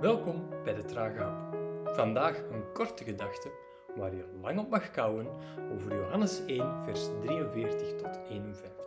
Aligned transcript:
Welkom 0.00 0.48
bij 0.64 0.74
de 0.74 0.84
Trage 0.84 1.18
Hap. 1.18 1.56
Vandaag 1.94 2.38
een 2.38 2.72
korte 2.72 3.04
gedachte 3.04 3.50
waar 3.96 4.14
je 4.14 4.38
lang 4.40 4.58
op 4.58 4.70
mag 4.70 4.90
kouwen 4.90 5.26
over 5.72 5.94
Johannes 5.94 6.44
1, 6.46 6.84
vers 6.84 7.08
43 7.22 7.94
tot 7.96 8.20
51. 8.28 8.84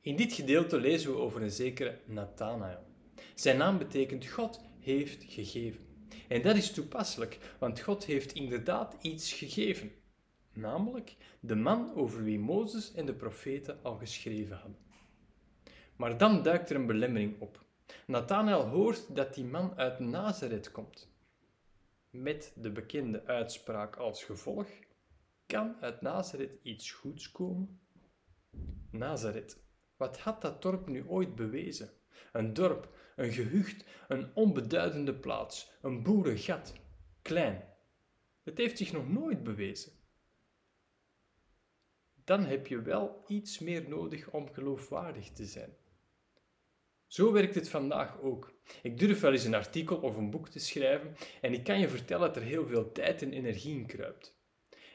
In 0.00 0.16
dit 0.16 0.32
gedeelte 0.32 0.80
lezen 0.80 1.10
we 1.10 1.18
over 1.18 1.42
een 1.42 1.50
zekere 1.50 1.98
Nathanael. 2.04 2.82
Zijn 3.34 3.56
naam 3.56 3.78
betekent 3.78 4.26
God 4.26 4.60
heeft 4.80 5.24
gegeven. 5.28 5.86
En 6.28 6.42
dat 6.42 6.56
is 6.56 6.72
toepasselijk, 6.72 7.38
want 7.58 7.80
God 7.80 8.04
heeft 8.04 8.32
inderdaad 8.32 8.96
iets 9.00 9.32
gegeven. 9.32 9.92
Namelijk 10.52 11.16
de 11.40 11.54
man 11.56 11.94
over 11.94 12.24
wie 12.24 12.38
Mozes 12.38 12.94
en 12.94 13.06
de 13.06 13.14
profeten 13.14 13.78
al 13.82 13.96
geschreven 13.96 14.56
hadden. 14.56 14.78
Maar 15.96 16.18
dan 16.18 16.42
duikt 16.42 16.70
er 16.70 16.76
een 16.76 16.86
belemmering 16.86 17.40
op. 17.40 17.62
Nathanael 18.06 18.66
hoort 18.66 19.16
dat 19.16 19.34
die 19.34 19.44
man 19.44 19.76
uit 19.76 19.98
Nazareth 19.98 20.70
komt. 20.70 21.12
Met 22.10 22.52
de 22.56 22.70
bekende 22.70 23.24
uitspraak 23.24 23.96
als 23.96 24.24
gevolg: 24.24 24.68
kan 25.46 25.76
uit 25.80 26.00
Nazareth 26.00 26.58
iets 26.62 26.90
goeds 26.90 27.30
komen? 27.32 27.80
Nazareth, 28.90 29.62
wat 29.96 30.18
had 30.18 30.42
dat 30.42 30.62
dorp 30.62 30.88
nu 30.88 31.08
ooit 31.08 31.34
bewezen? 31.34 31.90
Een 32.32 32.52
dorp, 32.52 32.96
een 33.16 33.32
gehucht, 33.32 33.84
een 34.08 34.34
onbeduidende 34.34 35.14
plaats, 35.14 35.72
een 35.82 36.02
boerengat, 36.02 36.74
klein. 37.22 37.72
Het 38.42 38.58
heeft 38.58 38.78
zich 38.78 38.92
nog 38.92 39.08
nooit 39.08 39.42
bewezen. 39.42 39.92
Dan 42.24 42.44
heb 42.44 42.66
je 42.66 42.82
wel 42.82 43.24
iets 43.26 43.58
meer 43.58 43.88
nodig 43.88 44.30
om 44.30 44.52
geloofwaardig 44.52 45.32
te 45.32 45.44
zijn. 45.44 45.76
Zo 47.14 47.32
werkt 47.32 47.54
het 47.54 47.68
vandaag 47.68 48.20
ook. 48.20 48.52
Ik 48.82 48.98
durf 48.98 49.20
wel 49.20 49.32
eens 49.32 49.44
een 49.44 49.54
artikel 49.54 49.96
of 49.96 50.16
een 50.16 50.30
boek 50.30 50.48
te 50.48 50.58
schrijven 50.58 51.16
en 51.40 51.52
ik 51.52 51.64
kan 51.64 51.80
je 51.80 51.88
vertellen 51.88 52.26
dat 52.26 52.36
er 52.36 52.42
heel 52.42 52.66
veel 52.66 52.92
tijd 52.92 53.22
en 53.22 53.32
energie 53.32 53.74
in 53.74 53.86
kruipt. 53.86 54.38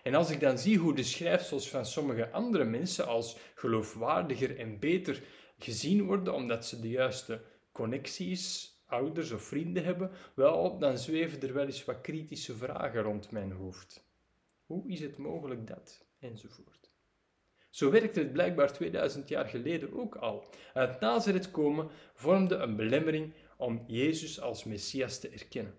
En 0.04 0.16
als 0.16 0.30
ik 0.30 0.40
dan 0.40 0.58
zie 0.58 0.78
hoe 0.78 0.96
de 0.96 1.04
schrijfsels 1.04 1.70
van 1.70 1.86
sommige 1.86 2.32
andere 2.32 2.64
mensen 2.64 3.08
als 3.08 3.38
geloofwaardiger 3.56 4.58
en 4.58 4.80
beter 4.80 5.24
gezien 5.58 6.06
worden 6.06 6.34
omdat 6.34 6.66
ze 6.66 6.80
de 6.80 6.90
juiste 6.90 7.42
connecties, 7.72 8.74
ouders 8.86 9.32
of 9.32 9.44
vrienden 9.44 9.84
hebben, 9.84 10.12
wel, 10.36 10.78
dan 10.78 10.98
zweven 10.98 11.42
er 11.42 11.54
wel 11.54 11.66
eens 11.66 11.86
wat 11.86 12.02
kritische 12.02 12.56
vragen 12.56 13.02
rond 13.02 13.32
mijn 13.32 13.52
hoofd. 13.52 14.08
Hoe 14.66 14.90
is 14.92 15.00
het 15.00 15.18
mogelijk 15.18 15.68
dat? 15.68 16.06
Enzovoort. 16.20 16.89
Zo 17.70 17.92
werkte 17.92 18.20
het 18.20 18.34
blijkbaar 18.34 18.74
2000 18.74 19.30
jaar 19.30 19.46
geleden 19.46 20.00
ook 20.00 20.16
al. 20.16 20.50
Uit 20.74 21.00
Nazareth 21.00 21.52
komen 21.52 21.90
vormde 22.14 22.56
een 22.56 22.76
belemmering 22.76 23.34
om 23.58 23.84
Jezus 23.88 24.42
als 24.42 24.64
Messias 24.64 25.20
te 25.20 25.30
erkennen. 25.30 25.74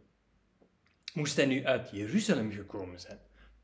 Moest 1.15 1.37
hij 1.37 1.47
nu 1.47 1.65
uit 1.65 1.91
Jeruzalem 1.91 2.53
gekomen 2.53 3.01
zijn? 3.01 3.19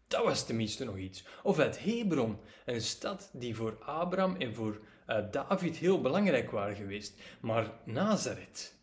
Dat 0.06 0.24
was 0.24 0.46
tenminste 0.46 0.84
nog 0.84 0.96
iets. 0.96 1.24
Of 1.42 1.58
uit 1.58 1.84
Hebron, 1.84 2.38
een 2.64 2.80
stad 2.80 3.30
die 3.32 3.54
voor 3.54 3.78
Abraham 3.84 4.36
en 4.36 4.54
voor 4.54 4.80
uh, 5.08 5.18
David 5.30 5.76
heel 5.76 6.00
belangrijk 6.00 6.50
waren 6.50 6.76
geweest. 6.76 7.20
Maar 7.40 7.70
Nazareth. 7.84 8.74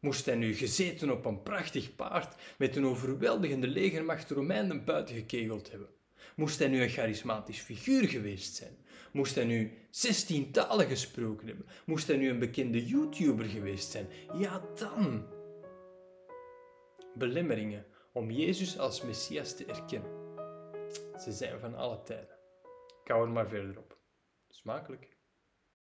Moest 0.00 0.26
hij 0.26 0.34
nu 0.34 0.54
gezeten 0.54 1.10
op 1.10 1.24
een 1.24 1.42
prachtig 1.42 1.94
paard 1.94 2.34
met 2.58 2.76
een 2.76 2.86
overweldigende 2.86 3.66
legermacht 3.66 4.30
Romeinen 4.30 4.84
buiten 4.84 5.14
gekegeld 5.14 5.70
hebben? 5.70 5.88
Moest 6.36 6.58
hij 6.58 6.68
nu 6.68 6.82
een 6.82 6.88
charismatisch 6.88 7.60
figuur 7.60 8.08
geweest 8.08 8.54
zijn? 8.54 8.76
Moest 9.12 9.34
hij 9.34 9.44
nu 9.44 9.72
16 9.90 10.50
talen 10.50 10.86
gesproken 10.86 11.46
hebben? 11.46 11.66
Moest 11.86 12.06
hij 12.06 12.16
nu 12.16 12.28
een 12.28 12.38
bekende 12.38 12.86
YouTuber 12.86 13.44
geweest 13.44 13.90
zijn? 13.90 14.06
Ja, 14.34 14.62
dan. 14.74 15.26
Belemmeringen 17.14 17.86
om 18.12 18.30
Jezus 18.30 18.78
als 18.78 19.02
Messias 19.02 19.56
te 19.56 19.64
erkennen. 19.64 20.10
Ze 21.20 21.32
zijn 21.32 21.60
van 21.60 21.74
alle 21.74 22.02
tijden. 22.02 22.36
Ik 23.04 23.08
er 23.08 23.28
maar 23.28 23.48
verder 23.48 23.78
op. 23.78 23.98
Smakelijk. 24.48 25.16